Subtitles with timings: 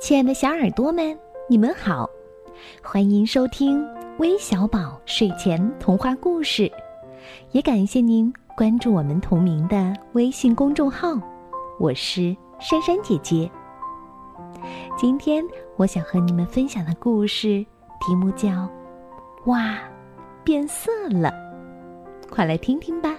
[0.00, 2.08] 亲爱的小耳朵们，你们好，
[2.80, 3.84] 欢迎收听
[4.18, 6.70] 微小宝睡前童话故事，
[7.50, 11.20] 也感谢您关注我们同名的微信公众号。
[11.80, 13.50] 我是珊珊姐姐。
[14.96, 15.44] 今天
[15.76, 17.66] 我想和你们分享的故事
[18.00, 18.48] 题目叫
[19.46, 19.78] 《哇，
[20.44, 21.28] 变色了》，
[22.30, 23.16] 快来听听吧。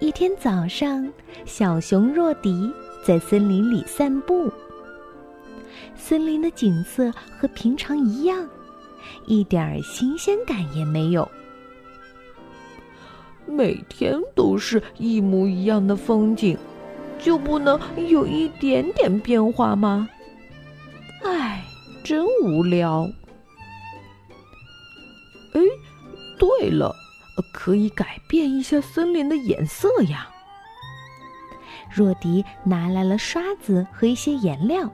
[0.00, 1.08] 一天早上，
[1.44, 2.68] 小熊若迪。
[3.02, 4.52] 在森林里散步，
[5.96, 8.48] 森林的景色和平常一样，
[9.26, 11.28] 一点儿新鲜感也没有。
[13.46, 16.56] 每天都是一模一样的风景，
[17.18, 20.08] 就不能有一点点变化吗？
[21.24, 21.64] 唉，
[22.04, 23.10] 真无聊。
[25.52, 25.60] 哎，
[26.38, 26.94] 对了，
[27.52, 30.30] 可以改变一下森林的颜色呀。
[31.90, 34.88] 若迪拿来了刷子和一些颜料，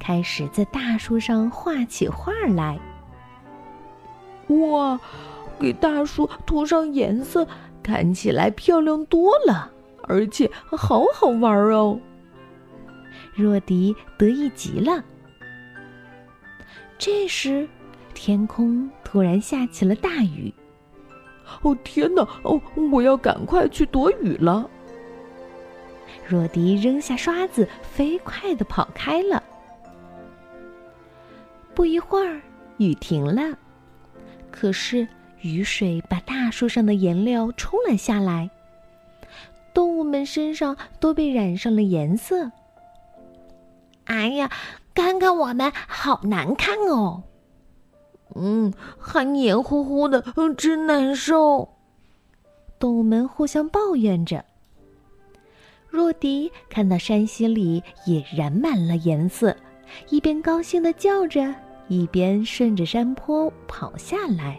[0.00, 2.80] 开始在大树上画起画来。
[4.48, 4.98] 哇，
[5.58, 7.46] 给大树涂上颜色，
[7.82, 9.70] 看起来漂亮多了，
[10.04, 11.98] 而且好好玩哦！
[13.34, 15.04] 若迪得意极了。
[16.98, 17.68] 这时，
[18.14, 20.52] 天空突然下起了大雨。
[21.62, 22.26] 哦天哪！
[22.44, 24.68] 哦，我要赶快去躲雨了。
[26.26, 29.42] 若迪扔下刷子，飞快的跑开了。
[31.74, 32.40] 不一会儿，
[32.76, 33.56] 雨停了，
[34.50, 35.06] 可是
[35.40, 38.50] 雨水把大树上的颜料冲了下来，
[39.72, 42.50] 动物们身上都被染上了颜色。
[44.04, 44.50] 哎呀，
[44.94, 47.22] 看看我们，好难看哦！
[48.34, 50.22] 嗯，还黏糊糊的，
[50.56, 51.68] 真难受。
[52.78, 54.44] 动物们互相抱怨着。
[55.92, 59.54] 若迪看到山溪里也染满了颜色，
[60.08, 61.54] 一边高兴的叫着，
[61.86, 64.58] 一边顺着山坡跑下来。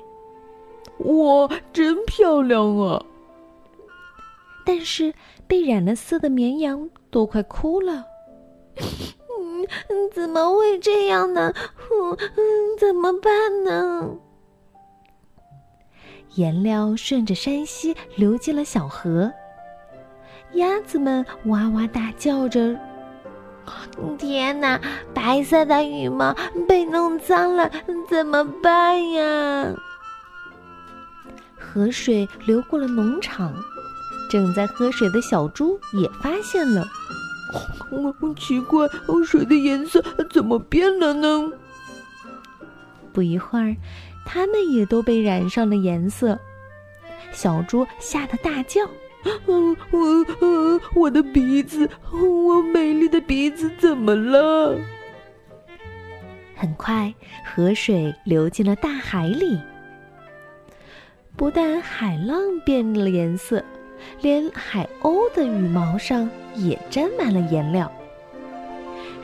[1.00, 3.04] 哇，真漂亮啊！
[4.64, 5.12] 但是
[5.48, 8.06] 被染了色的绵羊都快哭了。
[8.78, 9.68] 嗯，
[10.14, 11.52] 怎么会这样呢？
[11.90, 12.16] 嗯，
[12.80, 14.16] 怎么办呢？
[16.36, 19.34] 颜料顺着山溪流进了小河。
[20.56, 22.78] 鸭子们哇哇大叫着
[24.20, 24.80] ：“天哪！
[25.14, 26.36] 白色的羽毛
[26.68, 27.72] 被弄脏了，
[28.10, 29.74] 怎么办呀？”
[31.58, 33.52] 河水流过了农场，
[34.30, 36.84] 正在喝水的小猪也发现了。
[38.38, 38.88] 奇怪，
[39.26, 41.52] 水的颜色怎么变了呢？
[43.12, 43.76] 不一会儿，
[44.26, 46.38] 它们也都被染上了颜色。
[47.32, 48.82] 小猪吓得大叫。
[49.48, 50.00] 嗯，我
[50.40, 54.78] 呃，我的鼻子，我美丽的鼻子怎么了？
[56.56, 57.14] 很快，
[57.46, 59.60] 河水流进了大海里。
[61.36, 63.64] 不但海浪变了颜色，
[64.22, 67.92] 连海鸥的羽毛上也沾满了颜料。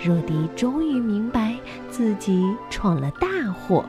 [0.04, 1.56] 若迪终于明白
[1.90, 3.86] 自己闯了大祸。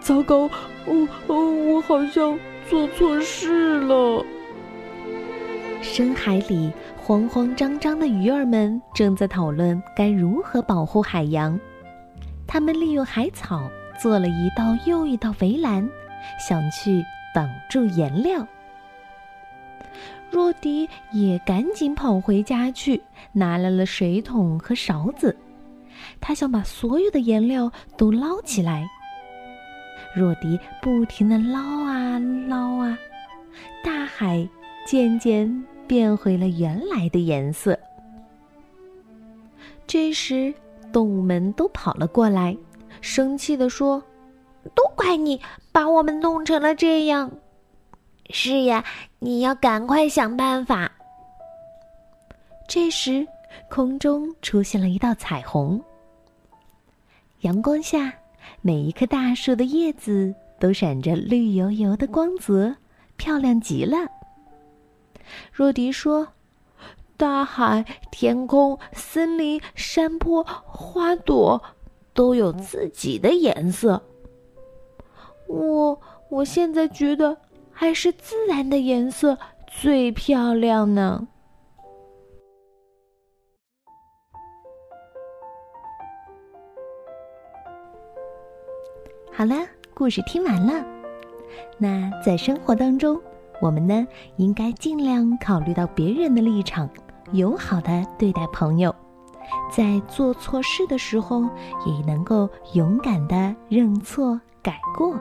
[0.00, 0.48] 糟糕，
[0.86, 2.38] 我哦，我好像
[2.68, 4.24] 做错事了。
[5.82, 11.58] 深海里，慌慌张张的鱼儿们正在讨论该如何保护海洋。
[12.46, 13.68] 他们利用海草
[14.00, 15.88] 做了一道又一道围栏，
[16.38, 17.02] 想去
[17.34, 18.46] 挡住颜料。
[20.30, 23.02] 若迪也赶紧跑回家去，
[23.32, 25.36] 拿来了水桶和勺子。
[26.20, 28.86] 他想把所有的颜料都捞起来。
[30.14, 32.98] 若迪不停地捞啊捞啊，
[33.82, 34.46] 大海。
[34.86, 35.46] 渐渐
[35.90, 37.76] 变回了原来的颜色。
[39.88, 40.54] 这时，
[40.92, 42.56] 动物们都跑了过来，
[43.00, 44.00] 生气地说
[44.72, 45.40] ：“都怪你，
[45.72, 47.28] 把我们弄成了这样。
[48.30, 48.84] ”“是呀，
[49.18, 50.88] 你要赶快想办法。”
[52.68, 53.26] 这时，
[53.68, 55.82] 空中出现了一道彩虹。
[57.40, 58.14] 阳光下，
[58.62, 62.72] 每一棵大树的叶子都闪着绿油油的光泽，
[63.16, 63.96] 漂亮极了。
[65.52, 66.28] 若迪说
[67.16, 71.62] ：“大海、天空、森林、山坡、花朵，
[72.14, 74.02] 都有自己的颜色。
[75.46, 77.36] 我我现在觉得
[77.72, 79.36] 还是自然的颜色
[79.66, 81.28] 最漂亮呢。”
[89.32, 89.54] 好了，
[89.94, 90.84] 故事听完了。
[91.78, 93.20] 那在生活当中。
[93.60, 96.88] 我们呢，应该尽量考虑到别人的立场，
[97.32, 98.94] 友好的对待朋友，
[99.70, 101.42] 在做错事的时候
[101.86, 105.14] 也能够勇敢的认错改过。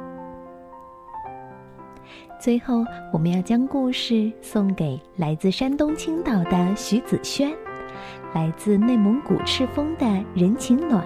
[2.39, 7.51] 最后，我们要将故事送给来自山东青岛的徐子轩，
[8.33, 11.03] 来自内蒙古赤峰的任晴暖，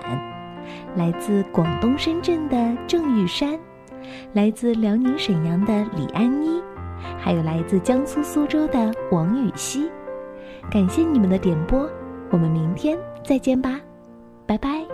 [0.95, 3.59] 来自广东深圳的郑玉山，
[4.33, 6.61] 来自辽宁沈阳的李安妮，
[7.23, 9.89] 还有来自江苏苏州的王雨熙。
[10.69, 11.89] 感谢你们的点播，
[12.29, 13.79] 我们明天再见吧，
[14.45, 14.92] 拜拜。